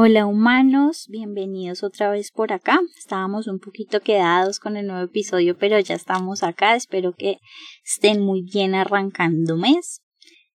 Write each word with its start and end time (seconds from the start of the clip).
Hola 0.00 0.26
humanos, 0.26 1.08
bienvenidos 1.08 1.82
otra 1.82 2.08
vez 2.08 2.30
por 2.30 2.52
acá. 2.52 2.78
Estábamos 2.96 3.48
un 3.48 3.58
poquito 3.58 3.98
quedados 3.98 4.60
con 4.60 4.76
el 4.76 4.86
nuevo 4.86 5.02
episodio, 5.02 5.58
pero 5.58 5.76
ya 5.80 5.96
estamos 5.96 6.44
acá. 6.44 6.76
Espero 6.76 7.16
que 7.16 7.38
estén 7.84 8.20
muy 8.20 8.42
bien 8.42 8.76
arrancando 8.76 9.56
mes. 9.56 10.02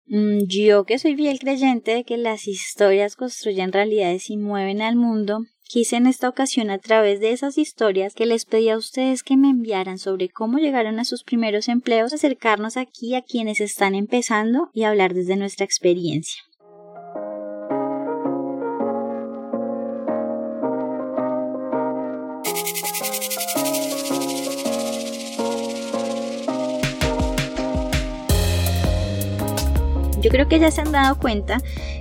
Mm, 0.05 0.45
yo 0.47 0.85
que 0.85 0.97
soy 0.97 1.17
fiel 1.17 1.39
creyente 1.39 1.93
de 1.93 2.05
que 2.05 2.15
las 2.15 2.47
historias 2.47 3.17
construyen 3.17 3.73
realidades 3.73 4.29
y 4.29 4.37
mueven 4.37 4.81
al 4.81 4.95
mundo, 4.95 5.39
quise 5.65 5.97
en 5.97 6.07
esta 6.07 6.29
ocasión 6.29 6.69
a 6.69 6.77
través 6.77 7.19
de 7.19 7.31
esas 7.33 7.57
historias 7.57 8.13
que 8.15 8.25
les 8.25 8.45
pedí 8.45 8.69
a 8.69 8.77
ustedes 8.77 9.23
que 9.23 9.35
me 9.35 9.49
enviaran 9.49 9.97
sobre 9.97 10.29
cómo 10.29 10.57
llegaron 10.57 10.99
a 10.99 11.03
sus 11.03 11.25
primeros 11.25 11.67
empleos, 11.67 12.13
acercarnos 12.13 12.77
aquí 12.77 13.13
a 13.13 13.21
quienes 13.21 13.59
están 13.59 13.93
empezando 13.93 14.69
y 14.71 14.83
hablar 14.83 15.13
desde 15.13 15.35
nuestra 15.35 15.65
experiencia. 15.65 16.41
Yo 30.23 30.29
creo 30.29 30.47
que 30.47 30.57
ya 30.57 30.71
se 30.71 30.79
han 30.79 30.93
dado 30.93 31.19
cuenta 31.19 31.57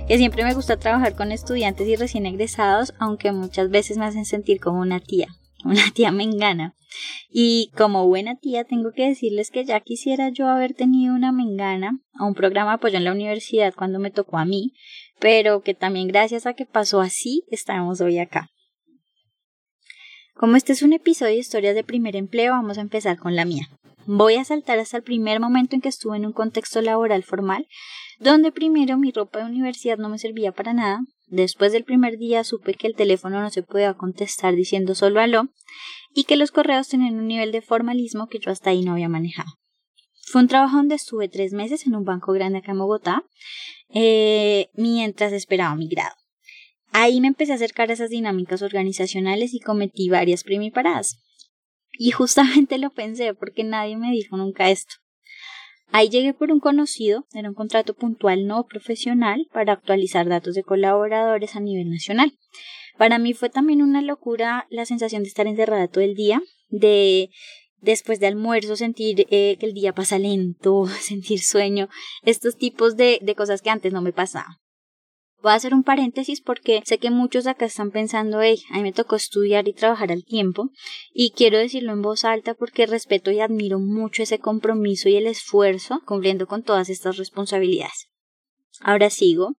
que 0.07 0.17
siempre 0.17 0.45
me 0.45 0.53
gusta 0.53 0.77
trabajar 0.77 1.13
con 1.13 1.33
estudiantes 1.33 1.85
y 1.89 1.97
recién 1.97 2.25
egresados, 2.25 2.93
aunque 2.97 3.33
muchas 3.33 3.69
veces 3.69 3.97
me 3.97 4.05
hacen 4.05 4.23
sentir 4.23 4.61
como 4.61 4.79
una 4.79 5.01
tía, 5.01 5.27
una 5.65 5.91
tía 5.93 6.09
me 6.13 6.23
engana. 6.23 6.73
Y 7.29 7.69
como 7.75 8.07
buena 8.07 8.37
tía 8.37 8.63
tengo 8.63 8.93
que 8.93 9.09
decirles 9.09 9.51
que 9.51 9.65
ya 9.65 9.81
quisiera 9.81 10.29
yo 10.29 10.47
haber 10.47 10.73
tenido 10.73 11.13
una 11.13 11.33
mengana 11.33 11.99
a 12.13 12.23
un 12.23 12.33
programa 12.33 12.71
de 12.71 12.75
apoyo 12.75 12.97
en 12.97 13.03
la 13.03 13.11
universidad 13.11 13.73
cuando 13.75 13.99
me 13.99 14.09
tocó 14.09 14.37
a 14.37 14.45
mí, 14.45 14.71
pero 15.19 15.61
que 15.61 15.73
también 15.73 16.07
gracias 16.07 16.45
a 16.45 16.53
que 16.53 16.65
pasó 16.65 17.01
así 17.01 17.43
estamos 17.51 17.99
hoy 17.99 18.19
acá. 18.19 18.47
Como 20.33 20.55
este 20.55 20.71
es 20.71 20.81
un 20.81 20.93
episodio 20.93 21.33
de 21.33 21.39
historias 21.39 21.75
de 21.75 21.83
primer 21.83 22.15
empleo, 22.15 22.53
vamos 22.53 22.77
a 22.77 22.81
empezar 22.81 23.17
con 23.17 23.35
la 23.35 23.43
mía. 23.43 23.67
Voy 24.05 24.35
a 24.35 24.43
saltar 24.43 24.79
hasta 24.79 24.97
el 24.97 25.03
primer 25.03 25.39
momento 25.39 25.75
en 25.75 25.81
que 25.81 25.89
estuve 25.89 26.17
en 26.17 26.25
un 26.25 26.33
contexto 26.33 26.81
laboral 26.81 27.23
formal, 27.23 27.67
donde 28.19 28.51
primero 28.51 28.97
mi 28.97 29.11
ropa 29.11 29.39
de 29.39 29.45
universidad 29.45 29.97
no 29.97 30.09
me 30.09 30.19
servía 30.19 30.51
para 30.51 30.73
nada. 30.73 31.01
Después 31.27 31.71
del 31.71 31.85
primer 31.85 32.17
día 32.17 32.43
supe 32.43 32.73
que 32.73 32.87
el 32.87 32.95
teléfono 32.95 33.41
no 33.41 33.49
se 33.49 33.63
podía 33.63 33.93
contestar 33.93 34.55
diciendo 34.55 34.93
solo 34.93 35.21
aló 35.21 35.47
y 36.13 36.25
que 36.25 36.35
los 36.35 36.51
correos 36.51 36.89
tenían 36.89 37.15
un 37.15 37.27
nivel 37.27 37.51
de 37.51 37.61
formalismo 37.61 38.27
que 38.27 38.39
yo 38.39 38.51
hasta 38.51 38.71
ahí 38.71 38.83
no 38.83 38.91
había 38.91 39.09
manejado. 39.09 39.49
Fue 40.25 40.41
un 40.41 40.47
trabajo 40.47 40.77
donde 40.77 40.95
estuve 40.95 41.29
tres 41.29 41.53
meses 41.53 41.85
en 41.87 41.95
un 41.95 42.03
banco 42.03 42.33
grande 42.33 42.59
acá 42.59 42.71
en 42.71 42.79
Bogotá 42.79 43.23
eh, 43.93 44.67
mientras 44.73 45.31
esperaba 45.33 45.75
mi 45.75 45.87
grado. 45.87 46.15
Ahí 46.91 47.21
me 47.21 47.27
empecé 47.27 47.53
a 47.53 47.55
acercar 47.55 47.89
a 47.89 47.93
esas 47.93 48.09
dinámicas 48.09 48.61
organizacionales 48.61 49.53
y 49.53 49.59
cometí 49.59 50.09
varias 50.09 50.43
primiparadas. 50.43 51.22
Y 51.97 52.11
justamente 52.11 52.77
lo 52.77 52.91
pensé 52.91 53.33
porque 53.33 53.63
nadie 53.63 53.97
me 53.97 54.11
dijo 54.11 54.37
nunca 54.37 54.69
esto. 54.69 54.95
Ahí 55.91 56.09
llegué 56.09 56.33
por 56.33 56.51
un 56.51 56.59
conocido, 56.59 57.27
era 57.33 57.49
un 57.49 57.53
contrato 57.53 57.93
puntual 57.93 58.47
no 58.47 58.65
profesional 58.65 59.47
para 59.53 59.73
actualizar 59.73 60.27
datos 60.27 60.55
de 60.55 60.63
colaboradores 60.63 61.55
a 61.55 61.59
nivel 61.59 61.91
nacional. 61.91 62.33
Para 62.97 63.19
mí 63.19 63.33
fue 63.33 63.49
también 63.49 63.83
una 63.83 64.01
locura 64.01 64.65
la 64.69 64.85
sensación 64.85 65.21
de 65.21 65.29
estar 65.29 65.45
encerrada 65.45 65.87
todo 65.87 66.03
el 66.03 66.15
día, 66.15 66.41
de 66.69 67.29
después 67.79 68.19
de 68.19 68.27
almuerzo 68.27 68.75
sentir 68.75 69.27
eh, 69.29 69.57
que 69.59 69.65
el 69.65 69.73
día 69.73 69.93
pasa 69.93 70.17
lento, 70.17 70.87
sentir 70.99 71.41
sueño, 71.41 71.89
estos 72.23 72.57
tipos 72.57 72.97
de, 72.97 73.19
de 73.21 73.35
cosas 73.35 73.61
que 73.61 73.69
antes 73.69 73.93
no 73.93 74.01
me 74.01 74.13
pasaban. 74.13 74.62
Voy 75.43 75.51
a 75.51 75.55
hacer 75.55 75.73
un 75.73 75.83
paréntesis 75.83 76.39
porque 76.39 76.81
sé 76.85 76.99
que 76.99 77.11
muchos 77.11 77.47
acá 77.47 77.65
están 77.65 77.91
pensando, 77.91 78.41
hey, 78.41 78.61
a 78.71 78.77
mí 78.77 78.83
me 78.83 78.93
tocó 78.93 79.17
estudiar 79.17 79.67
y 79.67 79.73
trabajar 79.73 80.09
al 80.09 80.23
tiempo, 80.23 80.69
y 81.13 81.31
quiero 81.31 81.57
decirlo 81.57 81.91
en 81.91 82.01
voz 82.01 82.23
alta 82.23 82.53
porque 82.53 82.85
respeto 82.85 83.29
y 83.29 83.41
admiro 83.41 83.77
mucho 83.77 84.23
ese 84.23 84.39
compromiso 84.39 85.09
y 85.09 85.17
el 85.17 85.27
esfuerzo 85.27 86.01
cumpliendo 86.05 86.47
con 86.47 86.63
todas 86.63 86.89
estas 86.89 87.17
responsabilidades. 87.17 88.07
Ahora 88.79 89.09
sigo. 89.09 89.57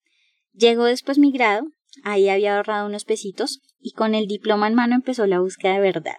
Llegó 0.53 0.85
después 0.85 1.17
mi 1.17 1.33
grado, 1.33 1.65
ahí 2.05 2.29
había 2.29 2.55
ahorrado 2.55 2.87
unos 2.87 3.03
pesitos, 3.03 3.59
y 3.77 3.91
con 3.91 4.15
el 4.15 4.27
diploma 4.27 4.69
en 4.69 4.75
mano 4.75 4.95
empezó 4.95 5.27
la 5.27 5.41
búsqueda 5.41 5.73
de 5.73 5.81
verdad. 5.81 6.15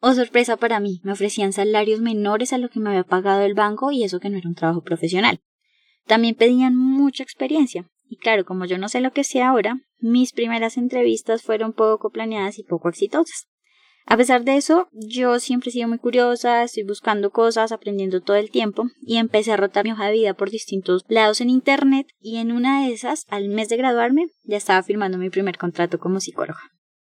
Oh, 0.00 0.14
sorpresa 0.14 0.56
para 0.56 0.80
mí, 0.80 1.00
me 1.04 1.12
ofrecían 1.12 1.52
salarios 1.52 2.00
menores 2.00 2.52
a 2.52 2.58
lo 2.58 2.70
que 2.70 2.80
me 2.80 2.90
había 2.90 3.04
pagado 3.04 3.42
el 3.42 3.54
banco 3.54 3.92
y 3.92 4.02
eso 4.02 4.18
que 4.18 4.30
no 4.30 4.38
era 4.38 4.48
un 4.48 4.56
trabajo 4.56 4.82
profesional. 4.82 5.38
También 6.06 6.34
pedían 6.34 6.74
mucha 6.74 7.22
experiencia, 7.22 7.88
y 8.14 8.16
claro, 8.16 8.44
como 8.44 8.64
yo 8.64 8.78
no 8.78 8.88
sé 8.88 9.00
lo 9.00 9.12
que 9.12 9.24
sé 9.24 9.42
ahora, 9.42 9.80
mis 9.98 10.32
primeras 10.32 10.76
entrevistas 10.76 11.42
fueron 11.42 11.72
poco 11.72 12.10
planeadas 12.10 12.60
y 12.60 12.62
poco 12.62 12.88
exitosas. 12.88 13.48
A 14.06 14.16
pesar 14.16 14.44
de 14.44 14.56
eso, 14.56 14.88
yo 14.92 15.40
siempre 15.40 15.70
he 15.70 15.72
sido 15.72 15.88
muy 15.88 15.98
curiosa, 15.98 16.62
estoy 16.62 16.84
buscando 16.84 17.30
cosas, 17.30 17.72
aprendiendo 17.72 18.20
todo 18.20 18.36
el 18.36 18.50
tiempo 18.50 18.84
y 19.02 19.16
empecé 19.16 19.50
a 19.50 19.56
rotar 19.56 19.84
mi 19.84 19.90
hoja 19.90 20.06
de 20.06 20.12
vida 20.12 20.34
por 20.34 20.50
distintos 20.50 21.02
lados 21.08 21.40
en 21.40 21.50
internet 21.50 22.06
y 22.20 22.36
en 22.36 22.52
una 22.52 22.86
de 22.86 22.92
esas, 22.92 23.24
al 23.30 23.48
mes 23.48 23.68
de 23.68 23.78
graduarme, 23.78 24.28
ya 24.44 24.58
estaba 24.58 24.82
firmando 24.84 25.18
mi 25.18 25.30
primer 25.30 25.58
contrato 25.58 25.98
como 25.98 26.20
psicóloga. 26.20 26.60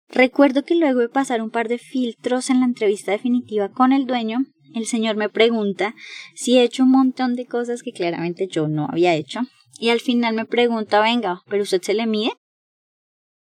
Recuerdo 0.10 0.64
que 0.64 0.74
luego 0.74 1.02
de 1.02 1.10
pasar 1.10 1.44
un 1.44 1.52
par 1.52 1.68
de 1.68 1.78
filtros 1.78 2.50
en 2.50 2.62
la 2.62 2.66
entrevista 2.66 3.12
definitiva 3.12 3.70
con 3.70 3.92
el 3.94 4.08
dueño, 4.08 4.40
el 4.74 4.88
señor 4.88 5.18
me 5.18 5.30
pregunta 5.30 5.94
si 6.34 6.58
he 6.58 6.64
hecho 6.64 6.84
un 6.84 6.92
montón 6.92 7.36
de 7.36 7.46
cosas 7.46 7.84
que 7.84 7.92
claramente 7.92 8.48
yo 8.48 8.68
no 8.68 8.88
había 8.90 9.14
hecho 9.14 9.42
y 9.80 9.90
al 9.90 10.00
final 10.00 10.34
me 10.34 10.46
pregunta, 10.46 11.02
venga, 11.02 11.42
¿pero 11.48 11.64
usted 11.64 11.82
se 11.82 11.94
le 11.94 12.08
mide? 12.08 12.32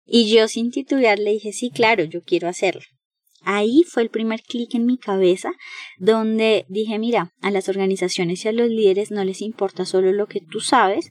Y 0.05 0.33
yo 0.33 0.49
sin 0.49 0.71
titubear 0.71 1.19
le 1.19 1.33
dije, 1.33 1.53
sí, 1.53 1.71
claro, 1.71 2.05
yo 2.05 2.23
quiero 2.23 2.49
hacerlo. 2.49 2.83
Ahí 3.45 3.83
fue 3.89 4.05
el 4.05 4.11
primer 4.11 4.43
clic 4.43 4.75
en 4.75 4.87
mi 4.87 4.99
cabeza 4.99 5.53
donde 5.99 6.65
dije, 6.69 6.99
mira, 7.01 7.33
a 7.41 7.51
las 7.51 7.69
organizaciones 7.69 8.45
y 8.45 8.49
a 8.49 8.53
los 8.53 8.69
líderes 8.69 9.11
no 9.11 9.25
les 9.25 9.43
importa 9.43 9.85
solo 9.85 10.13
lo 10.13 10.27
que 10.27 10.41
tú 10.41 10.61
sabes, 10.61 11.11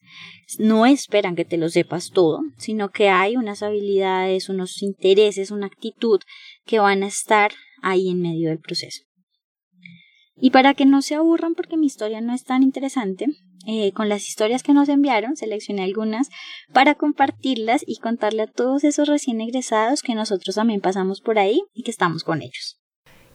no 0.58 0.86
esperan 0.86 1.36
que 1.36 1.44
te 1.44 1.58
lo 1.58 1.68
sepas 1.68 2.10
todo, 2.12 2.40
sino 2.58 2.90
que 2.90 3.10
hay 3.10 3.36
unas 3.36 3.64
habilidades, 3.64 4.48
unos 4.48 4.82
intereses, 4.82 5.52
una 5.52 5.66
actitud 5.66 6.22
que 6.66 6.80
van 6.80 7.04
a 7.04 7.08
estar 7.08 7.52
ahí 7.82 8.10
en 8.10 8.22
medio 8.22 8.48
del 8.50 8.60
proceso. 8.60 9.04
Y 10.38 10.52
para 10.52 10.74
que 10.74 10.86
no 10.86 11.02
se 11.02 11.16
aburran 11.16 11.54
porque 11.54 11.76
mi 11.76 11.88
historia 11.88 12.22
no 12.22 12.34
es 12.34 12.46
tan 12.46 12.64
interesante, 12.64 13.28
eh, 13.68 13.92
con 13.94 14.10
las 14.10 14.28
historias 14.28 14.64
que 14.64 14.74
nos 14.74 14.90
enviaron, 14.90 15.36
seleccioné 15.36 15.84
algunas 15.84 16.30
para 16.74 16.96
compartirlas 16.96 17.84
y 17.86 17.98
contarle 17.98 18.44
a 18.44 18.48
todos 18.48 18.84
esos 18.84 19.08
recién 19.08 19.42
egresados 19.42 20.02
que 20.02 20.16
nosotros 20.16 20.56
también 20.56 20.82
pasamos 20.82 21.22
por 21.22 21.40
ahí 21.40 21.62
y 21.74 21.84
que 21.84 21.92
estamos 21.92 22.24
con 22.24 22.42
ellos. 22.42 22.78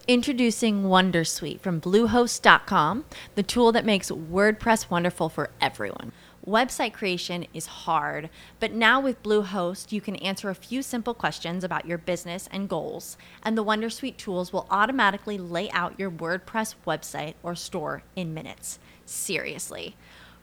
Introducing 0.08 0.84
Wondersuite 0.84 1.60
from 1.60 1.80
Bluehost.com, 1.80 3.04
the 3.34 3.42
tool 3.42 3.72
that 3.72 3.84
makes 3.84 4.08
WordPress 4.08 4.88
wonderful 4.88 5.28
for 5.28 5.50
everyone. 5.60 6.12
Website 6.46 6.92
creation 6.92 7.44
is 7.52 7.66
hard, 7.66 8.30
but 8.60 8.70
now 8.70 9.00
with 9.00 9.20
Bluehost, 9.24 9.90
you 9.90 10.00
can 10.00 10.14
answer 10.16 10.48
a 10.48 10.54
few 10.54 10.80
simple 10.80 11.12
questions 11.12 11.64
about 11.64 11.86
your 11.86 11.98
business 11.98 12.48
and 12.52 12.68
goals, 12.68 13.16
and 13.42 13.58
the 13.58 13.64
Wondersuite 13.64 14.16
tools 14.16 14.52
will 14.52 14.68
automatically 14.70 15.38
lay 15.38 15.68
out 15.72 15.98
your 15.98 16.08
WordPress 16.08 16.76
website 16.86 17.34
or 17.42 17.56
store 17.56 18.04
in 18.14 18.32
minutes. 18.32 18.78
Seriously. 19.04 19.96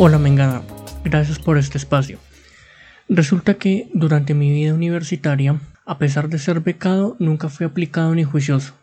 Hola 0.00 0.20
Mengana, 0.20 0.62
gracias 1.02 1.40
por 1.40 1.58
este 1.58 1.76
espacio. 1.76 2.20
Resulta 3.08 3.54
que 3.54 3.88
durante 3.94 4.32
mi 4.32 4.48
vida 4.48 4.72
universitaria, 4.72 5.60
a 5.84 5.98
pesar 5.98 6.28
de 6.28 6.38
ser 6.38 6.60
becado, 6.60 7.16
nunca 7.18 7.48
fui 7.48 7.66
aplicado 7.66 8.14
ni 8.14 8.22
juicioso. 8.22 8.74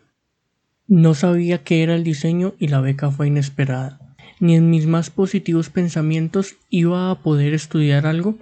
No 0.86 1.14
sabía 1.14 1.64
qué 1.64 1.82
era 1.82 1.94
el 1.94 2.04
diseño 2.04 2.52
y 2.58 2.68
la 2.68 2.82
beca 2.82 3.10
fue 3.10 3.28
inesperada. 3.28 3.98
Ni 4.40 4.56
en 4.56 4.68
mis 4.68 4.86
más 4.86 5.08
positivos 5.08 5.70
pensamientos 5.70 6.56
iba 6.68 7.10
a 7.10 7.22
poder 7.22 7.54
estudiar 7.54 8.06
algo, 8.06 8.36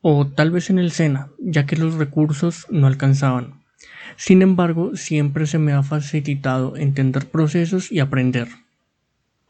o 0.00 0.28
tal 0.28 0.52
vez 0.52 0.70
en 0.70 0.78
el 0.78 0.92
SENA, 0.92 1.30
ya 1.40 1.66
que 1.66 1.74
los 1.74 1.94
recursos 1.94 2.68
no 2.70 2.86
alcanzaban. 2.86 3.64
Sin 4.16 4.42
embargo, 4.42 4.94
siempre 4.94 5.48
se 5.48 5.58
me 5.58 5.72
ha 5.72 5.82
facilitado 5.82 6.76
entender 6.76 7.26
procesos 7.26 7.90
y 7.90 7.98
aprender. 7.98 8.46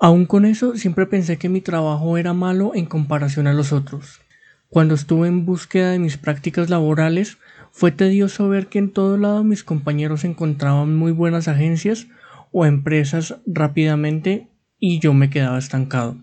Aún 0.06 0.24
con 0.24 0.44
eso, 0.44 0.76
siempre 0.76 1.06
pensé 1.06 1.36
que 1.36 1.48
mi 1.48 1.60
trabajo 1.60 2.16
era 2.16 2.32
malo 2.32 2.76
en 2.76 2.86
comparación 2.86 3.48
a 3.48 3.52
los 3.52 3.72
otros. 3.72 4.20
Cuando 4.68 4.94
estuve 4.94 5.26
en 5.26 5.44
búsqueda 5.44 5.90
de 5.90 5.98
mis 5.98 6.16
prácticas 6.16 6.70
laborales, 6.70 7.38
fue 7.72 7.90
tedioso 7.90 8.48
ver 8.48 8.68
que 8.68 8.78
en 8.78 8.92
todo 8.92 9.16
lado 9.16 9.42
mis 9.42 9.64
compañeros 9.64 10.22
encontraban 10.22 10.94
muy 10.94 11.10
buenas 11.10 11.48
agencias 11.48 12.06
o 12.52 12.64
empresas 12.64 13.34
rápidamente 13.46 14.46
y 14.78 15.00
yo 15.00 15.12
me 15.12 15.28
quedaba 15.28 15.58
estancado. 15.58 16.18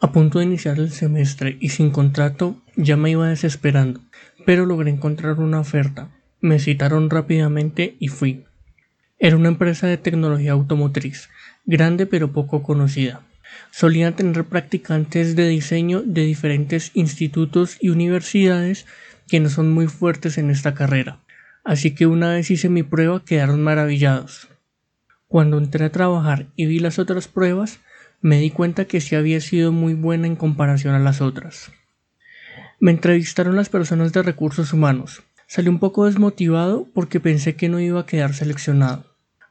A 0.00 0.10
punto 0.10 0.38
de 0.38 0.46
iniciar 0.46 0.78
el 0.78 0.90
semestre 0.90 1.58
y 1.60 1.68
sin 1.68 1.90
contrato 1.90 2.62
ya 2.76 2.96
me 2.96 3.10
iba 3.10 3.28
desesperando, 3.28 4.00
pero 4.46 4.64
logré 4.64 4.90
encontrar 4.90 5.38
una 5.40 5.60
oferta. 5.60 6.08
Me 6.40 6.58
citaron 6.58 7.10
rápidamente 7.10 7.98
y 7.98 8.08
fui. 8.08 8.46
Era 9.18 9.36
una 9.36 9.48
empresa 9.48 9.86
de 9.86 9.96
tecnología 9.96 10.52
automotriz, 10.52 11.30
grande 11.64 12.06
pero 12.06 12.32
poco 12.32 12.62
conocida. 12.62 13.22
Solían 13.70 14.14
tener 14.14 14.44
practicantes 14.44 15.36
de 15.36 15.48
diseño 15.48 16.02
de 16.02 16.22
diferentes 16.24 16.90
institutos 16.94 17.78
y 17.80 17.88
universidades 17.88 18.84
que 19.26 19.40
no 19.40 19.48
son 19.48 19.72
muy 19.72 19.86
fuertes 19.86 20.36
en 20.36 20.50
esta 20.50 20.74
carrera. 20.74 21.20
Así 21.64 21.94
que 21.94 22.06
una 22.06 22.30
vez 22.34 22.50
hice 22.50 22.68
mi 22.68 22.82
prueba 22.82 23.24
quedaron 23.24 23.62
maravillados. 23.62 24.48
Cuando 25.28 25.58
entré 25.58 25.86
a 25.86 25.92
trabajar 25.92 26.46
y 26.54 26.66
vi 26.66 26.78
las 26.78 26.98
otras 26.98 27.26
pruebas, 27.26 27.80
me 28.20 28.38
di 28.38 28.50
cuenta 28.50 28.84
que 28.84 29.00
sí 29.00 29.16
había 29.16 29.40
sido 29.40 29.72
muy 29.72 29.94
buena 29.94 30.26
en 30.26 30.36
comparación 30.36 30.94
a 30.94 30.98
las 30.98 31.20
otras. 31.20 31.72
Me 32.78 32.90
entrevistaron 32.90 33.56
las 33.56 33.70
personas 33.70 34.12
de 34.12 34.22
recursos 34.22 34.72
humanos. 34.72 35.22
Salí 35.46 35.68
un 35.68 35.78
poco 35.78 36.04
desmotivado 36.04 36.86
porque 36.92 37.20
pensé 37.20 37.56
que 37.56 37.68
no 37.68 37.80
iba 37.80 38.00
a 38.00 38.06
quedar 38.06 38.34
seleccionado. 38.34 39.05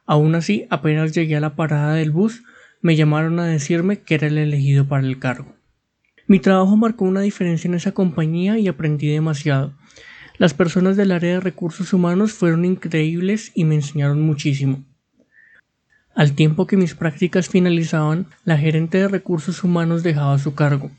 Aún 0.06 0.34
así, 0.34 0.66
apenas 0.70 1.12
llegué 1.12 1.36
a 1.36 1.40
la 1.40 1.56
parada 1.56 1.94
del 1.94 2.12
bus, 2.12 2.42
me 2.80 2.96
llamaron 2.96 3.40
a 3.40 3.46
decirme 3.46 4.00
que 4.00 4.14
era 4.14 4.28
el 4.28 4.38
elegido 4.38 4.86
para 4.86 5.06
el 5.06 5.18
cargo. 5.18 5.56
Mi 6.28 6.38
trabajo 6.40 6.76
marcó 6.76 7.04
una 7.04 7.20
diferencia 7.20 7.68
en 7.68 7.74
esa 7.74 7.92
compañía 7.92 8.58
y 8.58 8.68
aprendí 8.68 9.08
demasiado. 9.08 9.74
Las 10.38 10.54
personas 10.54 10.96
del 10.96 11.12
área 11.12 11.34
de 11.34 11.40
recursos 11.40 11.92
humanos 11.92 12.32
fueron 12.32 12.64
increíbles 12.64 13.52
y 13.54 13.64
me 13.64 13.76
enseñaron 13.76 14.20
muchísimo. 14.22 14.84
Al 16.14 16.32
tiempo 16.32 16.66
que 16.66 16.76
mis 16.76 16.94
prácticas 16.94 17.48
finalizaban, 17.48 18.26
la 18.44 18.58
gerente 18.58 18.98
de 18.98 19.08
recursos 19.08 19.64
humanos 19.64 20.02
dejaba 20.02 20.38
su 20.38 20.54
cargo. 20.54 20.90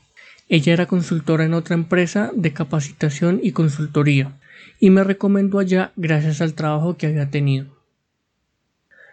Ella 0.48 0.72
era 0.72 0.86
consultora 0.86 1.44
en 1.44 1.54
otra 1.54 1.74
empresa 1.74 2.30
de 2.34 2.52
capacitación 2.52 3.40
y 3.42 3.52
consultoría, 3.52 4.38
y 4.80 4.90
me 4.90 5.04
recomendó 5.04 5.58
allá 5.58 5.92
gracias 5.96 6.40
al 6.40 6.54
trabajo 6.54 6.96
que 6.96 7.06
había 7.06 7.30
tenido. 7.30 7.77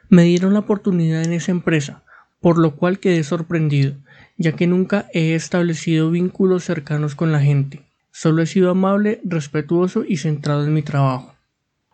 Me 0.10 0.24
dieron 0.24 0.54
la 0.54 0.60
oportunidad 0.60 1.24
en 1.24 1.34
esa 1.34 1.52
empresa, 1.52 2.04
por 2.40 2.60
lo 2.60 2.76
cual 2.76 3.00
quedé 3.00 3.24
sorprendido, 3.24 3.96
ya 4.38 4.52
que 4.52 4.68
nunca 4.68 5.10
he 5.14 5.34
establecido 5.34 6.12
vínculos 6.12 6.64
cercanos 6.64 7.16
con 7.16 7.32
la 7.32 7.42
gente. 7.42 7.82
Solo 8.12 8.44
he 8.44 8.46
sido 8.46 8.70
amable, 8.70 9.20
respetuoso 9.24 10.04
y 10.08 10.18
centrado 10.18 10.64
en 10.64 10.74
mi 10.74 10.84
trabajo. 10.84 11.34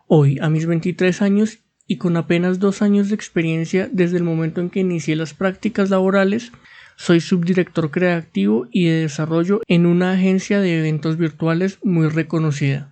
Hoy, 0.06 0.38
a 0.40 0.50
mis 0.50 0.66
23 0.66 1.22
años 1.22 1.60
y 1.86 1.96
con 1.96 2.18
apenas 2.18 2.58
dos 2.58 2.82
años 2.82 3.08
de 3.08 3.14
experiencia 3.14 3.88
desde 3.90 4.18
el 4.18 4.24
momento 4.24 4.60
en 4.60 4.68
que 4.68 4.80
inicié 4.80 5.16
las 5.16 5.32
prácticas 5.32 5.88
laborales, 5.88 6.52
soy 6.96 7.20
subdirector 7.20 7.90
creativo 7.90 8.68
y 8.70 8.84
de 8.84 9.00
desarrollo 9.00 9.62
en 9.66 9.86
una 9.86 10.12
agencia 10.12 10.60
de 10.60 10.78
eventos 10.78 11.16
virtuales 11.16 11.78
muy 11.82 12.08
reconocida 12.08 12.91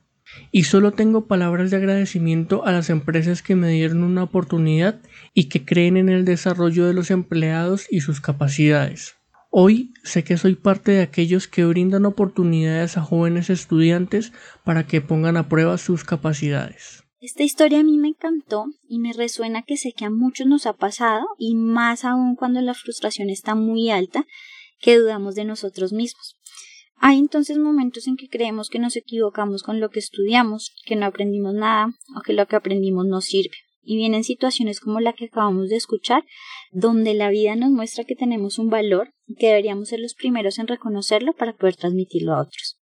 y 0.53 0.65
solo 0.65 0.93
tengo 0.93 1.27
palabras 1.27 1.71
de 1.71 1.77
agradecimiento 1.77 2.65
a 2.65 2.73
las 2.73 2.91
empresas 2.91 3.43
que 3.43 3.57
me 3.57 3.69
dieron 3.69 4.03
una 4.03 4.25
oportunidad 4.25 5.01
y 5.35 5.49
que 5.49 5.65
creen 5.65 5.97
en 5.97 6.09
el 6.09 6.25
desarrollo 6.25 6.87
de 6.87 6.95
los 6.95 7.11
empleados 7.11 7.87
y 7.91 8.01
sus 8.01 8.21
capacidades. 8.21 9.17
Hoy 9.51 9.93
sé 10.05 10.23
que 10.23 10.37
soy 10.37 10.55
parte 10.55 10.93
de 10.93 11.03
aquellos 11.03 11.49
que 11.49 11.65
brindan 11.65 12.07
oportunidades 12.07 12.97
a 12.97 13.03
jóvenes 13.03 13.51
estudiantes 13.51 14.33
para 14.65 14.87
que 14.87 15.01
pongan 15.01 15.37
a 15.37 15.49
prueba 15.49 15.77
sus 15.77 16.05
capacidades. 16.05 17.03
Esta 17.21 17.43
historia 17.43 17.81
a 17.81 17.83
mí 17.83 17.99
me 17.99 18.09
encantó 18.09 18.67
y 18.89 18.99
me 18.99 19.13
resuena 19.13 19.63
que 19.63 19.77
sé 19.77 19.93
que 19.93 20.05
a 20.05 20.11
muchos 20.11 20.47
nos 20.47 20.67
ha 20.67 20.73
pasado 20.73 21.27
y 21.37 21.55
más 21.55 22.05
aún 22.05 22.37
cuando 22.37 22.61
la 22.61 22.75
frustración 22.75 23.29
está 23.29 23.55
muy 23.55 23.91
alta 23.91 24.25
que 24.81 24.97
dudamos 24.97 25.35
de 25.35 25.45
nosotros 25.45 25.93
mismos. 25.93 26.37
Hay 27.03 27.19
entonces 27.19 27.57
momentos 27.57 28.07
en 28.07 28.17
que 28.17 28.29
creemos 28.29 28.69
que 28.69 28.79
nos 28.79 28.95
equivocamos 28.95 29.63
con 29.63 29.81
lo 29.81 29.89
que 29.89 29.99
estudiamos, 29.99 30.75
que 30.85 30.97
no 30.97 31.07
aprendimos 31.07 31.55
nada 31.55 31.95
o 32.15 32.21
que 32.21 32.35
lo 32.35 32.47
que 32.47 32.57
aprendimos 32.57 33.07
no 33.07 33.23
sirve. 33.23 33.57
Y 33.83 33.97
vienen 33.97 34.23
situaciones 34.23 34.81
como 34.81 35.01
la 35.01 35.15
que 35.15 35.25
acabamos 35.25 35.71
de 35.71 35.77
escuchar, 35.77 36.25
donde 36.71 37.15
la 37.15 37.31
vida 37.31 37.57
nos 37.57 37.71
muestra 37.71 38.05
que 38.05 38.15
tenemos 38.15 38.59
un 38.59 38.69
valor 38.69 39.15
y 39.27 39.37
que 39.37 39.47
deberíamos 39.47 39.89
ser 39.89 40.01
los 40.01 40.15
primeros 40.15 40.59
en 40.59 40.67
reconocerlo 40.67 41.33
para 41.33 41.57
poder 41.57 41.77
transmitirlo 41.77 42.35
a 42.35 42.43
otros 42.43 42.80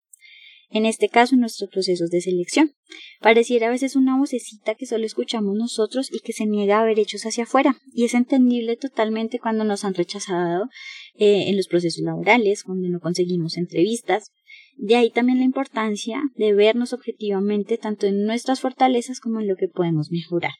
en 0.71 0.87
este 0.87 1.09
caso 1.09 1.35
en 1.35 1.41
nuestros 1.41 1.71
procesos 1.71 2.11
de 2.11 2.21
selección. 2.21 2.73
Pareciera 3.21 3.69
a 3.69 3.71
veces 3.71 3.97
una 3.97 4.19
vocecita 4.19 4.75
que 4.75 4.87
solo 4.87 5.05
escuchamos 5.05 5.55
nosotros 5.57 6.09
y 6.13 6.21
que 6.21 6.33
se 6.33 6.47
niega 6.47 6.81
a 6.81 6.85
ver 6.85 6.99
hechos 6.99 7.25
hacia 7.25 7.45
afuera, 7.45 7.79
y 7.93 8.05
es 8.05 8.15
entendible 8.15 8.77
totalmente 8.77 9.39
cuando 9.39 9.65
nos 9.65 9.85
han 9.85 9.95
rechazado 9.95 10.69
eh, 11.15 11.49
en 11.49 11.57
los 11.57 11.69
procesos 11.69 12.03
laborales, 12.03 12.63
cuando 12.63 12.89
no 12.89 13.01
conseguimos 13.01 13.57
entrevistas. 13.57 14.33
De 14.77 14.97
ahí 14.97 15.11
también 15.11 15.39
la 15.39 15.45
importancia 15.45 16.23
de 16.35 16.53
vernos 16.53 16.93
objetivamente 16.93 17.79
tanto 17.79 18.07
en 18.07 18.25
nuestras 18.25 18.61
fortalezas 18.61 19.21
como 19.21 19.41
en 19.41 19.49
lo 19.49 19.57
que 19.57 19.69
podemos 19.69 20.11
mejorar. 20.11 20.53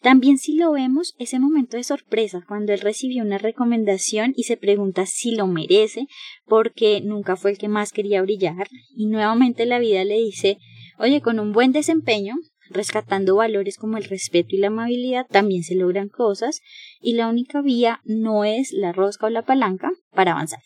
También 0.00 0.38
si 0.38 0.54
lo 0.54 0.72
vemos, 0.72 1.14
ese 1.18 1.40
momento 1.40 1.76
de 1.76 1.82
sorpresa 1.82 2.44
cuando 2.46 2.72
él 2.72 2.80
recibió 2.80 3.24
una 3.24 3.38
recomendación 3.38 4.32
y 4.36 4.44
se 4.44 4.56
pregunta 4.56 5.06
si 5.06 5.34
lo 5.34 5.46
merece 5.48 6.06
porque 6.46 7.00
nunca 7.00 7.34
fue 7.34 7.50
el 7.50 7.58
que 7.58 7.68
más 7.68 7.92
quería 7.92 8.22
brillar 8.22 8.68
y 8.94 9.06
nuevamente 9.06 9.66
la 9.66 9.80
vida 9.80 10.04
le 10.04 10.18
dice, 10.18 10.58
oye, 10.98 11.20
con 11.20 11.40
un 11.40 11.52
buen 11.52 11.72
desempeño, 11.72 12.36
rescatando 12.70 13.34
valores 13.36 13.76
como 13.76 13.96
el 13.96 14.04
respeto 14.04 14.54
y 14.54 14.58
la 14.58 14.68
amabilidad, 14.68 15.26
también 15.28 15.64
se 15.64 15.74
logran 15.74 16.08
cosas 16.08 16.60
y 17.00 17.14
la 17.14 17.28
única 17.28 17.60
vía 17.60 18.00
no 18.04 18.44
es 18.44 18.72
la 18.72 18.92
rosca 18.92 19.26
o 19.26 19.30
la 19.30 19.42
palanca 19.42 19.90
para 20.12 20.32
avanzar. 20.32 20.60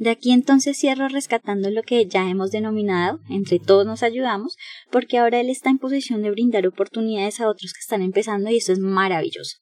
De 0.00 0.08
aquí 0.08 0.32
entonces 0.32 0.78
cierro 0.78 1.08
rescatando 1.08 1.68
lo 1.70 1.82
que 1.82 2.06
ya 2.06 2.26
hemos 2.30 2.50
denominado, 2.50 3.20
entre 3.28 3.58
todos 3.58 3.84
nos 3.84 4.02
ayudamos, 4.02 4.56
porque 4.90 5.18
ahora 5.18 5.40
él 5.40 5.50
está 5.50 5.68
en 5.68 5.76
posición 5.76 6.22
de 6.22 6.30
brindar 6.30 6.66
oportunidades 6.66 7.38
a 7.38 7.48
otros 7.50 7.74
que 7.74 7.80
están 7.80 8.00
empezando 8.00 8.48
y 8.48 8.56
eso 8.56 8.72
es 8.72 8.78
maravilloso. 8.78 9.58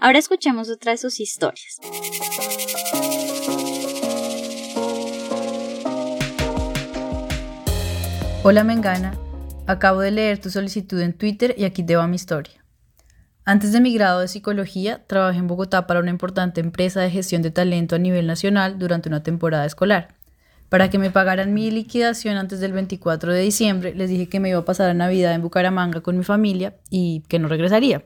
Ahora 0.00 0.18
escuchemos 0.18 0.68
otra 0.68 0.90
de 0.90 0.98
sus 0.98 1.20
historias. 1.20 1.76
Hola 8.42 8.64
Mengana, 8.64 9.16
acabo 9.68 10.00
de 10.00 10.10
leer 10.10 10.40
tu 10.40 10.50
solicitud 10.50 10.98
en 10.98 11.12
Twitter 11.16 11.54
y 11.56 11.62
aquí 11.62 11.84
te 11.84 11.94
va 11.94 12.08
mi 12.08 12.16
historia. 12.16 12.59
Antes 13.44 13.72
de 13.72 13.80
mi 13.80 13.94
grado 13.94 14.20
de 14.20 14.28
psicología, 14.28 15.02
trabajé 15.06 15.38
en 15.38 15.46
Bogotá 15.46 15.86
para 15.86 16.00
una 16.00 16.10
importante 16.10 16.60
empresa 16.60 17.00
de 17.00 17.10
gestión 17.10 17.40
de 17.40 17.50
talento 17.50 17.96
a 17.96 17.98
nivel 17.98 18.26
nacional 18.26 18.78
durante 18.78 19.08
una 19.08 19.22
temporada 19.22 19.64
escolar. 19.64 20.14
Para 20.68 20.90
que 20.90 20.98
me 20.98 21.10
pagaran 21.10 21.54
mi 21.54 21.70
liquidación 21.70 22.36
antes 22.36 22.60
del 22.60 22.72
24 22.72 23.32
de 23.32 23.40
diciembre, 23.40 23.94
les 23.94 24.10
dije 24.10 24.28
que 24.28 24.40
me 24.40 24.50
iba 24.50 24.60
a 24.60 24.64
pasar 24.64 24.88
la 24.88 24.94
Navidad 24.94 25.34
en 25.34 25.42
Bucaramanga 25.42 26.00
con 26.00 26.16
mi 26.16 26.22
familia 26.22 26.76
y 26.90 27.24
que 27.28 27.38
no 27.38 27.48
regresaría. 27.48 28.04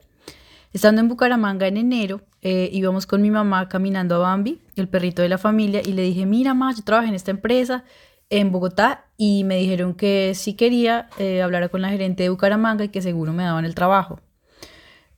Estando 0.72 1.00
en 1.00 1.08
Bucaramanga 1.08 1.66
en 1.66 1.76
enero, 1.76 2.22
eh, 2.40 2.70
íbamos 2.72 3.06
con 3.06 3.20
mi 3.20 3.30
mamá 3.30 3.68
caminando 3.68 4.14
a 4.14 4.18
Bambi, 4.18 4.60
el 4.76 4.88
perrito 4.88 5.20
de 5.20 5.28
la 5.28 5.38
familia, 5.38 5.82
y 5.84 5.92
le 5.92 6.02
dije, 6.02 6.26
mira, 6.26 6.54
mamá, 6.54 6.74
yo 6.74 6.82
trabajo 6.84 7.08
en 7.08 7.14
esta 7.14 7.32
empresa 7.32 7.84
en 8.30 8.50
Bogotá 8.50 9.06
y 9.16 9.44
me 9.44 9.56
dijeron 9.56 9.94
que 9.94 10.32
si 10.34 10.54
quería 10.54 11.08
eh, 11.18 11.42
hablar 11.42 11.68
con 11.70 11.82
la 11.82 11.90
gerente 11.90 12.22
de 12.22 12.30
Bucaramanga 12.30 12.84
y 12.84 12.88
que 12.88 13.02
seguro 13.02 13.32
me 13.32 13.42
daban 13.42 13.64
el 13.64 13.74
trabajo. 13.74 14.20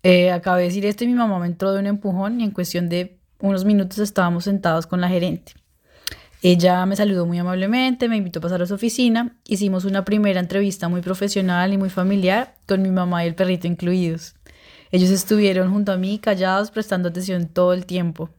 Eh, 0.08 0.30
acabé 0.30 0.60
de 0.60 0.68
decir 0.68 0.86
esto 0.86 1.02
y 1.02 1.08
mi 1.08 1.14
mamá 1.14 1.40
me 1.40 1.46
entró 1.46 1.72
de 1.72 1.80
un 1.80 1.88
empujón 1.88 2.40
y 2.40 2.44
en 2.44 2.52
cuestión 2.52 2.88
de 2.88 3.18
unos 3.40 3.64
minutos 3.64 3.98
estábamos 3.98 4.44
sentados 4.44 4.86
con 4.86 5.00
la 5.00 5.08
gerente. 5.08 5.54
Ella 6.42 6.86
me 6.86 6.94
saludó 6.94 7.26
muy 7.26 7.38
amablemente, 7.38 8.08
me 8.08 8.16
invitó 8.16 8.38
a 8.38 8.42
pasar 8.42 8.62
a 8.62 8.66
su 8.66 8.74
oficina, 8.74 9.36
hicimos 9.48 9.84
una 9.84 10.04
primera 10.04 10.38
entrevista 10.38 10.88
muy 10.88 11.00
profesional 11.00 11.72
y 11.72 11.76
muy 11.76 11.90
familiar 11.90 12.54
con 12.68 12.82
mi 12.82 12.90
mamá 12.90 13.24
y 13.24 13.26
el 13.26 13.34
perrito 13.34 13.66
incluidos. 13.66 14.36
Ellos 14.92 15.10
estuvieron 15.10 15.72
junto 15.72 15.90
a 15.90 15.96
mí 15.96 16.20
callados 16.20 16.70
prestando 16.70 17.08
atención 17.08 17.48
todo 17.48 17.72
el 17.72 17.84
tiempo. 17.84 18.30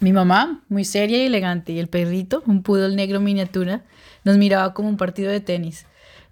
Mi 0.00 0.14
mamá, 0.14 0.64
muy 0.70 0.86
seria 0.86 1.18
y 1.18 1.26
elegante, 1.26 1.72
y 1.72 1.78
el 1.78 1.88
perrito, 1.88 2.42
un 2.46 2.62
poodle 2.62 2.96
negro 2.96 3.20
miniatura, 3.20 3.84
nos 4.24 4.38
miraba 4.38 4.72
como 4.72 4.88
un 4.88 4.96
partido 4.96 5.30
de 5.30 5.40
tenis. 5.40 5.84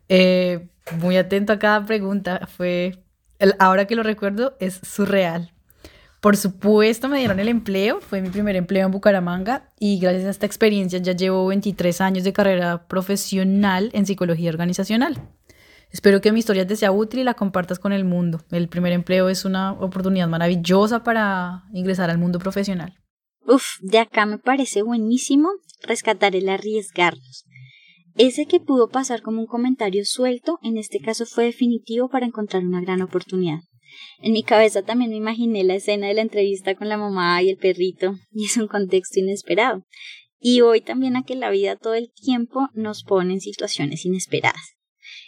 Eh, 0.08 0.68
muy 0.98 1.18
atento 1.18 1.52
a 1.52 1.58
cada 1.58 1.84
pregunta, 1.84 2.46
fue 2.46 2.94
ahora 3.58 3.86
que 3.86 3.96
lo 3.96 4.02
recuerdo, 4.02 4.56
es 4.60 4.80
surreal. 4.82 5.52
Por 6.20 6.36
supuesto, 6.36 7.08
me 7.08 7.18
dieron 7.18 7.40
el 7.40 7.48
empleo, 7.48 8.00
fue 8.02 8.20
mi 8.20 8.28
primer 8.28 8.54
empleo 8.54 8.84
en 8.84 8.92
Bucaramanga 8.92 9.70
y 9.78 9.98
gracias 9.98 10.26
a 10.26 10.30
esta 10.30 10.46
experiencia 10.46 10.98
ya 10.98 11.12
llevo 11.12 11.46
23 11.46 12.00
años 12.02 12.24
de 12.24 12.34
carrera 12.34 12.86
profesional 12.88 13.90
en 13.94 14.04
psicología 14.04 14.50
organizacional. 14.50 15.16
Espero 15.90 16.20
que 16.20 16.30
mi 16.30 16.40
historia 16.40 16.66
te 16.66 16.76
sea 16.76 16.92
útil 16.92 17.20
y 17.20 17.24
la 17.24 17.34
compartas 17.34 17.78
con 17.78 17.92
el 17.92 18.04
mundo. 18.04 18.42
El 18.50 18.68
primer 18.68 18.92
empleo 18.92 19.30
es 19.30 19.46
una 19.46 19.72
oportunidad 19.72 20.28
maravillosa 20.28 21.02
para 21.02 21.64
ingresar 21.72 22.10
al 22.10 22.18
mundo 22.18 22.38
profesional. 22.38 22.94
Uf, 23.46 23.64
de 23.80 23.98
acá 23.98 24.26
me 24.26 24.38
parece 24.38 24.82
buenísimo 24.82 25.48
rescatar 25.82 26.36
el 26.36 26.48
arriesgarnos. 26.48 27.44
Ese 28.16 28.46
que 28.46 28.60
pudo 28.60 28.88
pasar 28.88 29.22
como 29.22 29.40
un 29.40 29.46
comentario 29.46 30.04
suelto, 30.04 30.58
en 30.62 30.78
este 30.78 31.00
caso 31.00 31.26
fue 31.26 31.44
definitivo 31.44 32.08
para 32.08 32.26
encontrar 32.26 32.64
una 32.64 32.80
gran 32.80 33.02
oportunidad. 33.02 33.60
En 34.20 34.32
mi 34.32 34.42
cabeza 34.42 34.82
también 34.82 35.10
me 35.10 35.16
imaginé 35.16 35.64
la 35.64 35.74
escena 35.74 36.08
de 36.08 36.14
la 36.14 36.22
entrevista 36.22 36.74
con 36.74 36.88
la 36.88 36.96
mamá 36.96 37.42
y 37.42 37.50
el 37.50 37.56
perrito, 37.56 38.16
y 38.32 38.46
es 38.46 38.56
un 38.56 38.68
contexto 38.68 39.20
inesperado. 39.20 39.84
Y 40.38 40.60
voy 40.62 40.80
también 40.80 41.16
a 41.16 41.22
que 41.22 41.34
la 41.34 41.50
vida 41.50 41.76
todo 41.76 41.94
el 41.94 42.10
tiempo 42.12 42.68
nos 42.72 43.04
pone 43.04 43.34
en 43.34 43.40
situaciones 43.40 44.04
inesperadas, 44.06 44.76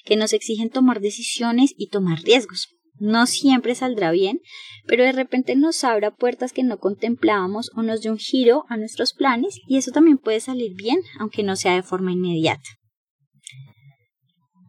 que 0.05 0.17
nos 0.17 0.33
exigen 0.33 0.71
tomar 0.71 1.01
decisiones 1.01 1.75
y 1.77 1.89
tomar 1.89 2.21
riesgos. 2.21 2.69
No 3.03 3.27
siempre 3.27 3.75
saldrá 3.75 4.13
bien, 4.13 4.39
pero 4.87 5.03
de 5.03 5.11
repente 5.11 5.57
nos 5.57 5.83
abra 5.83 6.15
puertas 6.15 6.53
que 6.53 6.63
no 6.63 6.79
contemplábamos 6.79 7.73
o 7.75 7.83
nos 7.83 8.01
dé 8.01 8.13
un 8.13 8.17
giro 8.17 8.65
a 8.69 8.77
nuestros 8.77 9.13
planes 9.13 9.59
y 9.67 9.77
eso 9.77 9.91
también 9.91 10.19
puede 10.19 10.39
salir 10.39 10.77
bien, 10.77 11.01
aunque 11.19 11.43
no 11.43 11.57
sea 11.57 11.75
de 11.75 11.83
forma 11.83 12.13
inmediata. 12.13 12.63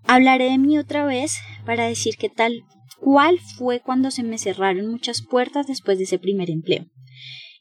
Hablaré 0.08 0.46
de 0.46 0.58
mí 0.58 0.80
otra 0.80 1.06
vez 1.06 1.36
para 1.64 1.88
decir 1.88 2.16
qué 2.18 2.30
tal 2.30 2.64
cuál 3.00 3.38
fue 3.38 3.82
cuando 3.82 4.10
se 4.10 4.24
me 4.24 4.40
cerraron 4.40 4.88
muchas 4.88 5.22
puertas 5.22 5.68
después 5.68 6.00
de 6.00 6.06
ese 6.06 6.18
primer 6.18 6.50
empleo 6.50 6.88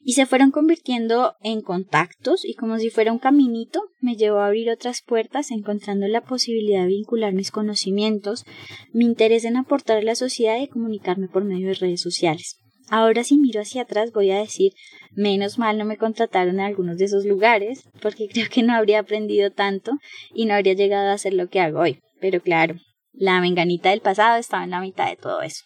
y 0.03 0.13
se 0.13 0.25
fueron 0.25 0.51
convirtiendo 0.51 1.35
en 1.41 1.61
contactos 1.61 2.45
y 2.45 2.55
como 2.55 2.77
si 2.77 2.89
fuera 2.89 3.11
un 3.11 3.19
caminito 3.19 3.81
me 4.01 4.15
llevó 4.15 4.39
a 4.39 4.47
abrir 4.47 4.69
otras 4.69 5.01
puertas 5.01 5.51
encontrando 5.51 6.07
la 6.07 6.21
posibilidad 6.21 6.81
de 6.81 6.87
vincular 6.87 7.33
mis 7.33 7.51
conocimientos, 7.51 8.43
mi 8.91 9.05
interés 9.05 9.45
en 9.45 9.57
aportar 9.57 9.97
a 9.97 10.03
la 10.03 10.15
sociedad 10.15 10.59
y 10.59 10.67
comunicarme 10.67 11.27
por 11.27 11.45
medio 11.45 11.69
de 11.69 11.75
redes 11.75 12.01
sociales. 12.01 12.57
Ahora 12.89 13.23
si 13.23 13.37
miro 13.37 13.61
hacia 13.61 13.83
atrás 13.83 14.11
voy 14.11 14.31
a 14.31 14.39
decir, 14.39 14.73
menos 15.13 15.57
mal 15.57 15.77
no 15.77 15.85
me 15.85 15.97
contrataron 15.97 16.55
en 16.55 16.65
algunos 16.65 16.97
de 16.97 17.05
esos 17.05 17.25
lugares, 17.25 17.83
porque 18.01 18.27
creo 18.27 18.47
que 18.49 18.63
no 18.63 18.73
habría 18.73 18.99
aprendido 18.99 19.51
tanto 19.51 19.93
y 20.33 20.45
no 20.45 20.53
habría 20.53 20.73
llegado 20.73 21.09
a 21.09 21.13
hacer 21.13 21.33
lo 21.33 21.47
que 21.47 21.61
hago 21.61 21.79
hoy. 21.79 21.99
Pero 22.19 22.41
claro, 22.41 22.75
la 23.13 23.39
menganita 23.39 23.89
del 23.89 24.01
pasado 24.01 24.37
estaba 24.37 24.65
en 24.65 24.71
la 24.71 24.81
mitad 24.81 25.09
de 25.09 25.15
todo 25.15 25.41
eso. 25.41 25.63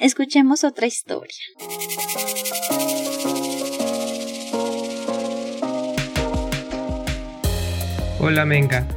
Escuchemos 0.00 0.64
otra 0.64 0.86
historia. 0.86 1.36
Hola 8.18 8.46
Menga, 8.46 8.88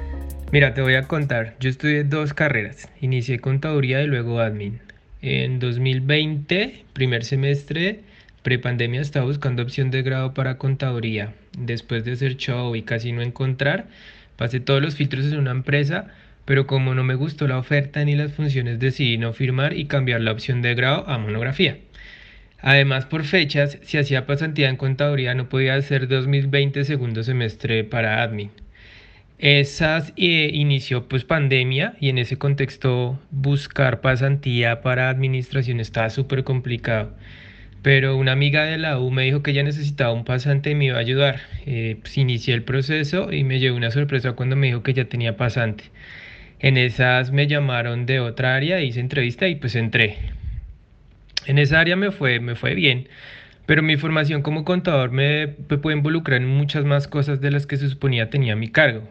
mira 0.54 0.74
te 0.74 0.82
voy 0.82 0.96
a 0.96 1.10
contar, 1.10 1.58
yo 1.60 1.70
estudié 1.70 2.06
dos 2.06 2.34
carreras, 2.34 2.88
inicié 3.02 3.40
contaduría 3.40 4.02
y 4.02 4.08
luego 4.08 4.40
admin. 4.40 4.80
En 5.22 5.60
2020, 5.60 6.86
primer 6.94 7.26
semestre, 7.26 8.00
prepandemia 8.42 9.02
estaba 9.02 9.26
buscando 9.26 9.62
opción 9.62 9.92
de 9.92 10.04
grado 10.04 10.34
para 10.34 10.58
contaduría. 10.58 11.34
Después 11.58 12.06
de 12.06 12.14
hacer 12.14 12.38
show 12.38 12.78
y 12.78 12.84
casi 12.84 13.12
no 13.12 13.22
encontrar, 13.22 13.88
pasé 14.38 14.62
todos 14.62 14.82
los 14.82 14.96
filtros 14.96 15.26
en 15.26 15.38
una 15.38 15.52
empresa, 15.52 16.08
pero 16.46 16.68
como 16.68 16.94
no 16.96 17.04
me 17.04 17.16
gustó 17.16 17.48
la 17.48 17.58
oferta 17.58 18.04
ni 18.04 18.16
las 18.16 18.34
funciones 18.34 18.80
decidí 18.80 19.18
no 19.18 19.34
firmar 19.34 19.78
y 19.78 19.86
cambiar 19.86 20.22
la 20.22 20.32
opción 20.32 20.62
de 20.62 20.76
grado 20.76 21.08
a 21.08 21.18
monografía. 21.18 21.78
Además, 22.60 23.06
por 23.06 23.26
fechas, 23.26 23.78
si 23.84 23.98
hacía 23.98 24.26
pasantía 24.26 24.70
en 24.70 24.78
contaduría 24.78 25.36
no 25.36 25.50
podía 25.50 25.76
hacer 25.76 26.08
2020 26.08 26.86
segundo 26.86 27.24
semestre 27.24 27.84
para 27.84 28.24
admin. 28.24 28.52
Esas 29.38 30.14
eh, 30.16 30.50
inició 30.54 31.10
pues 31.10 31.26
pandemia 31.26 31.96
y 32.00 32.08
en 32.08 32.18
ese 32.18 32.38
contexto 32.38 33.20
buscar 33.32 34.00
pasantía 34.00 34.82
para 34.82 35.10
administración 35.10 35.82
estaba 35.82 36.10
súper 36.10 36.46
complicado. 36.46 37.14
Pero 37.82 38.16
una 38.16 38.32
amiga 38.32 38.64
de 38.64 38.78
la 38.78 38.98
U 39.00 39.12
me 39.12 39.24
dijo 39.24 39.44
que 39.44 39.52
ella 39.52 39.64
necesitaba 39.64 40.14
un 40.14 40.24
pasante 40.24 40.70
y 40.72 40.76
me 40.76 40.86
iba 40.86 40.98
a 40.98 41.02
ayudar. 41.02 41.42
Eh, 41.66 41.98
pues 42.02 42.18
inicié 42.18 42.54
el 42.54 42.64
proceso 42.64 43.34
y 43.34 43.44
me 43.44 43.60
llevó 43.60 43.76
una 43.76 43.92
sorpresa 43.92 44.32
cuando 44.34 44.56
me 44.56 44.68
dijo 44.68 44.84
que 44.84 44.94
ya 44.94 45.06
tenía 45.06 45.36
pasante. 45.36 45.84
En 46.64 46.78
esas 46.78 47.34
me 47.34 47.46
llamaron 47.46 48.06
de 48.06 48.22
otra 48.22 48.56
área, 48.56 48.80
hice 48.80 49.02
entrevista 49.02 49.50
y 49.50 49.56
pues 49.56 49.76
entré. 49.76 50.16
En 51.46 51.58
esa 51.58 51.82
área 51.82 51.98
me 51.98 52.12
fue, 52.12 52.40
me 52.40 52.56
fue 52.56 52.74
bien, 52.74 53.10
pero 53.66 53.84
mi 53.84 53.98
formación 53.98 54.42
como 54.42 54.64
contador 54.64 55.12
me, 55.12 55.56
me 55.70 55.78
puede 55.78 55.98
involucrar 55.98 56.42
en 56.42 56.48
muchas 56.48 56.86
más 56.86 57.10
cosas 57.10 57.42
de 57.42 57.52
las 57.52 57.68
que 57.68 57.76
se 57.76 57.90
suponía 57.90 58.30
tenía 58.30 58.56
mi 58.56 58.70
cargo. 58.70 59.04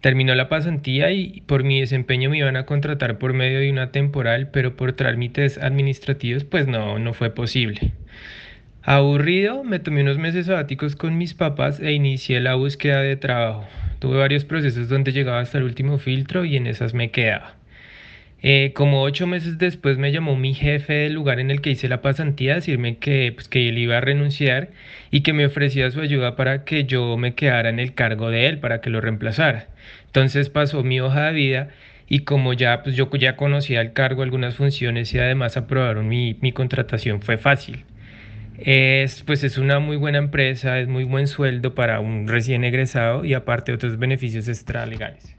Terminó 0.00 0.34
la 0.34 0.48
pasantía 0.48 1.10
y 1.10 1.42
por 1.42 1.62
mi 1.62 1.78
desempeño 1.78 2.30
me 2.30 2.38
iban 2.38 2.56
a 2.56 2.64
contratar 2.64 3.18
por 3.18 3.34
medio 3.34 3.60
de 3.60 3.70
una 3.70 3.92
temporal, 3.92 4.48
pero 4.50 4.74
por 4.74 4.94
trámites 4.94 5.58
administrativos 5.58 6.44
pues 6.44 6.68
no, 6.68 6.98
no 6.98 7.12
fue 7.12 7.28
posible. 7.28 7.92
Aburrido, 8.90 9.64
me 9.64 9.80
tomé 9.80 10.00
unos 10.00 10.16
meses 10.16 10.46
sabáticos 10.46 10.96
con 10.96 11.18
mis 11.18 11.34
papás 11.34 11.78
e 11.78 11.92
inicié 11.92 12.40
la 12.40 12.54
búsqueda 12.54 13.02
de 13.02 13.16
trabajo. 13.16 13.68
Tuve 13.98 14.16
varios 14.16 14.46
procesos 14.46 14.88
donde 14.88 15.12
llegaba 15.12 15.40
hasta 15.40 15.58
el 15.58 15.64
último 15.64 15.98
filtro 15.98 16.46
y 16.46 16.56
en 16.56 16.66
esas 16.66 16.94
me 16.94 17.10
quedaba. 17.10 17.54
Eh, 18.40 18.72
como 18.74 19.02
ocho 19.02 19.26
meses 19.26 19.58
después 19.58 19.98
me 19.98 20.10
llamó 20.10 20.36
mi 20.36 20.54
jefe 20.54 20.94
del 20.94 21.12
lugar 21.12 21.38
en 21.38 21.50
el 21.50 21.60
que 21.60 21.68
hice 21.68 21.86
la 21.86 22.00
pasantía 22.00 22.52
a 22.52 22.54
decirme 22.54 22.96
que, 22.96 23.30
pues, 23.34 23.46
que 23.46 23.68
él 23.68 23.76
iba 23.76 23.98
a 23.98 24.00
renunciar 24.00 24.70
y 25.10 25.20
que 25.20 25.34
me 25.34 25.44
ofrecía 25.44 25.90
su 25.90 26.00
ayuda 26.00 26.34
para 26.34 26.64
que 26.64 26.84
yo 26.84 27.18
me 27.18 27.34
quedara 27.34 27.68
en 27.68 27.80
el 27.80 27.92
cargo 27.92 28.30
de 28.30 28.46
él, 28.46 28.58
para 28.58 28.80
que 28.80 28.88
lo 28.88 29.02
reemplazara. 29.02 29.68
Entonces 30.06 30.48
pasó 30.48 30.82
mi 30.82 30.98
hoja 30.98 31.26
de 31.26 31.32
vida 31.34 31.68
y 32.08 32.20
como 32.20 32.54
ya, 32.54 32.82
pues 32.82 32.96
yo 32.96 33.10
ya 33.18 33.36
conocía 33.36 33.82
el 33.82 33.92
cargo, 33.92 34.22
algunas 34.22 34.54
funciones 34.54 35.12
y 35.12 35.18
además 35.18 35.58
aprobaron 35.58 36.08
mi, 36.08 36.38
mi 36.40 36.52
contratación, 36.52 37.20
fue 37.20 37.36
fácil. 37.36 37.84
Es, 38.58 39.22
pues 39.22 39.44
es 39.44 39.56
una 39.56 39.78
muy 39.78 39.96
buena 39.96 40.18
empresa, 40.18 40.80
es 40.80 40.88
muy 40.88 41.04
buen 41.04 41.28
sueldo 41.28 41.74
para 41.74 42.00
un 42.00 42.26
recién 42.26 42.64
egresado 42.64 43.24
y 43.24 43.34
aparte 43.34 43.72
otros 43.72 43.98
beneficios 43.98 44.48
extralegales. 44.48 45.36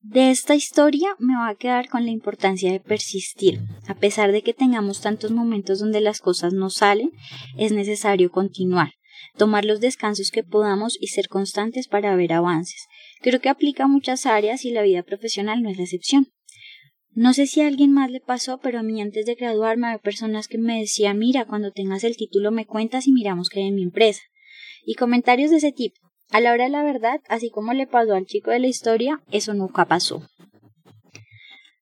De 0.00 0.30
esta 0.30 0.54
historia 0.54 1.14
me 1.18 1.36
va 1.36 1.48
a 1.48 1.54
quedar 1.54 1.88
con 1.88 2.04
la 2.04 2.10
importancia 2.10 2.72
de 2.72 2.80
persistir. 2.80 3.60
A 3.86 3.94
pesar 3.94 4.32
de 4.32 4.42
que 4.42 4.52
tengamos 4.52 5.00
tantos 5.00 5.30
momentos 5.30 5.78
donde 5.78 6.00
las 6.00 6.20
cosas 6.20 6.52
no 6.52 6.70
salen, 6.70 7.12
es 7.56 7.72
necesario 7.72 8.30
continuar. 8.30 8.92
tomar 9.38 9.64
los 9.64 9.80
descansos 9.80 10.30
que 10.30 10.42
podamos 10.42 10.98
y 11.00 11.06
ser 11.06 11.28
constantes 11.28 11.86
para 11.86 12.16
ver 12.16 12.32
avances. 12.32 12.88
Creo 13.22 13.40
que 13.40 13.48
aplica 13.48 13.84
a 13.84 13.88
muchas 13.88 14.26
áreas 14.26 14.64
y 14.64 14.72
la 14.72 14.82
vida 14.82 15.04
profesional 15.04 15.62
no 15.62 15.70
es 15.70 15.76
la 15.76 15.84
excepción. 15.84 16.26
No 17.14 17.34
sé 17.34 17.46
si 17.46 17.60
a 17.60 17.66
alguien 17.66 17.92
más 17.92 18.10
le 18.10 18.20
pasó, 18.20 18.58
pero 18.58 18.78
a 18.78 18.82
mí 18.82 19.00
antes 19.02 19.26
de 19.26 19.34
graduarme 19.34 19.86
había 19.86 19.98
personas 19.98 20.48
que 20.48 20.56
me 20.56 20.80
decían, 20.80 21.18
mira, 21.18 21.44
cuando 21.44 21.70
tengas 21.70 22.04
el 22.04 22.16
título 22.16 22.50
me 22.50 22.66
cuentas 22.66 23.06
y 23.06 23.12
miramos 23.12 23.48
hay 23.54 23.68
en 23.68 23.74
mi 23.74 23.82
empresa. 23.82 24.22
Y 24.84 24.94
comentarios 24.94 25.50
de 25.50 25.58
ese 25.58 25.72
tipo. 25.72 26.00
A 26.30 26.40
la 26.40 26.52
hora 26.52 26.64
de 26.64 26.70
la 26.70 26.82
verdad, 26.82 27.20
así 27.28 27.50
como 27.50 27.74
le 27.74 27.86
pasó 27.86 28.14
al 28.14 28.24
chico 28.24 28.50
de 28.50 28.60
la 28.60 28.66
historia, 28.66 29.20
eso 29.30 29.52
nunca 29.52 29.84
pasó. 29.84 30.22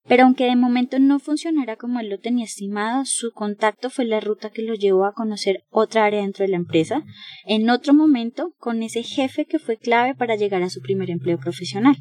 Pero 0.08 0.25
aunque 0.25 0.46
de 0.46 0.56
momento 0.56 0.99
no 0.99 1.20
funcionara 1.20 1.76
como 1.76 2.00
él 2.00 2.08
lo 2.08 2.18
tenía 2.18 2.44
estimado, 2.44 3.04
su 3.04 3.30
contacto 3.30 3.90
fue 3.90 4.06
la 4.06 4.18
ruta 4.18 4.50
que 4.50 4.62
lo 4.62 4.75
llevó 4.75 5.04
a 5.04 5.12
conocer 5.12 5.62
otra 5.70 6.04
área 6.04 6.22
dentro 6.22 6.44
de 6.44 6.50
la 6.50 6.56
empresa, 6.56 7.04
en 7.46 7.70
otro 7.70 7.94
momento 7.94 8.52
con 8.58 8.82
ese 8.82 9.04
jefe 9.04 9.44
que 9.44 9.60
fue 9.60 9.76
clave 9.76 10.16
para 10.16 10.34
llegar 10.34 10.64
a 10.64 10.70
su 10.70 10.80
primer 10.80 11.10
empleo 11.10 11.38
profesional. 11.38 11.96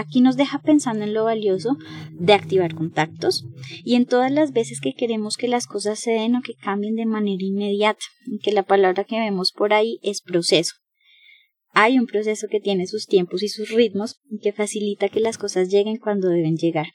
Aquí 0.00 0.22
nos 0.22 0.38
deja 0.38 0.62
pensando 0.62 1.04
en 1.04 1.12
lo 1.12 1.24
valioso 1.24 1.76
de 2.12 2.32
activar 2.32 2.74
contactos 2.74 3.44
y 3.84 3.96
en 3.96 4.06
todas 4.06 4.32
las 4.32 4.52
veces 4.52 4.80
que 4.80 4.94
queremos 4.94 5.36
que 5.36 5.46
las 5.46 5.66
cosas 5.66 6.00
se 6.00 6.12
den 6.12 6.36
o 6.36 6.40
que 6.40 6.54
cambien 6.54 6.96
de 6.96 7.04
manera 7.04 7.44
inmediata, 7.44 8.00
que 8.42 8.50
la 8.50 8.62
palabra 8.62 9.04
que 9.04 9.20
vemos 9.20 9.52
por 9.52 9.74
ahí 9.74 9.98
es 10.02 10.22
proceso. 10.22 10.76
Hay 11.74 11.98
un 11.98 12.06
proceso 12.06 12.46
que 12.50 12.60
tiene 12.60 12.86
sus 12.86 13.06
tiempos 13.08 13.42
y 13.42 13.48
sus 13.48 13.68
ritmos 13.68 14.22
y 14.30 14.38
que 14.38 14.54
facilita 14.54 15.10
que 15.10 15.20
las 15.20 15.36
cosas 15.36 15.68
lleguen 15.68 15.98
cuando 15.98 16.30
deben 16.30 16.56
llegar. 16.56 16.86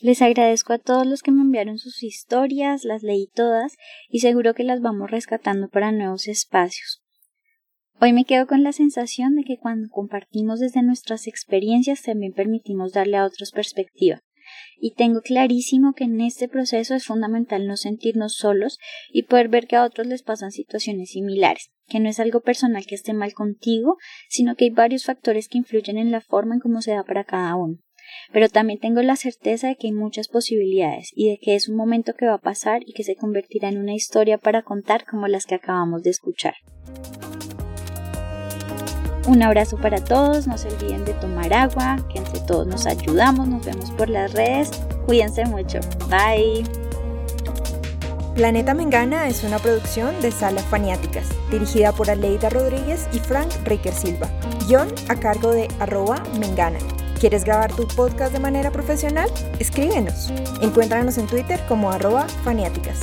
Les 0.00 0.22
agradezco 0.22 0.74
a 0.74 0.78
todos 0.78 1.04
los 1.04 1.22
que 1.22 1.32
me 1.32 1.42
enviaron 1.42 1.78
sus 1.78 2.04
historias, 2.04 2.84
las 2.84 3.02
leí 3.02 3.26
todas 3.34 3.72
y 4.08 4.20
seguro 4.20 4.54
que 4.54 4.62
las 4.62 4.80
vamos 4.80 5.10
rescatando 5.10 5.68
para 5.68 5.90
nuevos 5.90 6.28
espacios. 6.28 7.01
Hoy 8.04 8.12
me 8.12 8.24
quedo 8.24 8.48
con 8.48 8.64
la 8.64 8.72
sensación 8.72 9.36
de 9.36 9.44
que 9.44 9.58
cuando 9.58 9.88
compartimos 9.88 10.58
desde 10.58 10.82
nuestras 10.82 11.28
experiencias 11.28 12.02
también 12.02 12.32
permitimos 12.32 12.92
darle 12.92 13.16
a 13.16 13.24
otros 13.24 13.52
perspectiva. 13.52 14.18
Y 14.76 14.94
tengo 14.94 15.20
clarísimo 15.20 15.92
que 15.92 16.02
en 16.02 16.20
este 16.20 16.48
proceso 16.48 16.96
es 16.96 17.04
fundamental 17.06 17.68
no 17.68 17.76
sentirnos 17.76 18.34
solos 18.34 18.80
y 19.12 19.22
poder 19.22 19.46
ver 19.46 19.68
que 19.68 19.76
a 19.76 19.84
otros 19.84 20.08
les 20.08 20.24
pasan 20.24 20.50
situaciones 20.50 21.10
similares, 21.10 21.70
que 21.86 22.00
no 22.00 22.08
es 22.08 22.18
algo 22.18 22.40
personal 22.40 22.84
que 22.86 22.96
esté 22.96 23.12
mal 23.12 23.34
contigo, 23.34 23.98
sino 24.28 24.56
que 24.56 24.64
hay 24.64 24.70
varios 24.70 25.04
factores 25.04 25.46
que 25.46 25.58
influyen 25.58 25.96
en 25.96 26.10
la 26.10 26.20
forma 26.20 26.56
en 26.56 26.60
cómo 26.60 26.82
se 26.82 26.90
da 26.90 27.04
para 27.04 27.22
cada 27.22 27.54
uno 27.54 27.78
pero 28.32 28.48
también 28.48 28.80
tengo 28.80 29.00
la 29.00 29.16
certeza 29.16 29.68
de 29.68 29.76
que 29.76 29.86
hay 29.86 29.92
muchas 29.92 30.28
posibilidades 30.28 31.12
y 31.14 31.30
de 31.30 31.38
que 31.38 31.54
es 31.54 31.68
un 31.68 31.76
momento 31.76 32.14
que 32.14 32.26
va 32.26 32.34
a 32.34 32.38
pasar 32.38 32.82
y 32.84 32.92
que 32.94 33.04
se 33.04 33.14
convertirá 33.14 33.68
en 33.68 33.78
una 33.78 33.94
historia 33.94 34.38
para 34.38 34.62
contar 34.62 35.06
como 35.06 35.28
las 35.28 35.46
que 35.46 35.54
acabamos 35.54 36.02
de 36.02 36.10
escuchar. 36.10 36.54
Un 39.26 39.42
abrazo 39.42 39.76
para 39.76 40.02
todos, 40.02 40.48
no 40.48 40.58
se 40.58 40.68
olviden 40.68 41.04
de 41.04 41.14
tomar 41.14 41.52
agua, 41.52 41.96
que 42.10 42.18
entre 42.18 42.40
todos 42.40 42.66
nos 42.66 42.86
ayudamos, 42.86 43.46
nos 43.46 43.64
vemos 43.64 43.90
por 43.92 44.08
las 44.08 44.32
redes, 44.32 44.70
cuídense 45.06 45.44
mucho, 45.44 45.78
bye. 46.08 46.64
Planeta 48.34 48.74
Mengana 48.74 49.28
es 49.28 49.44
una 49.44 49.58
producción 49.58 50.20
de 50.22 50.32
Salas 50.32 50.64
Faniáticas, 50.64 51.28
dirigida 51.50 51.92
por 51.92 52.10
Aleida 52.10 52.48
Rodríguez 52.48 53.06
y 53.12 53.20
Frank 53.20 53.50
Ricker 53.64 53.92
Silva, 53.92 54.28
guion 54.66 54.88
a 55.08 55.14
cargo 55.14 55.52
de 55.52 55.68
arroba 55.78 56.22
Mengana. 56.40 56.78
¿Quieres 57.20 57.44
grabar 57.44 57.72
tu 57.72 57.86
podcast 57.86 58.32
de 58.32 58.40
manera 58.40 58.72
profesional? 58.72 59.30
Escríbenos. 59.60 60.32
Encuéntranos 60.60 61.18
en 61.18 61.28
Twitter 61.28 61.60
como 61.68 61.92
arroba 61.92 62.26
faniáticas. 62.42 62.98